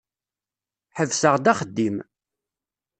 [0.97, 1.97] Ḥebseɣ-d axeddim.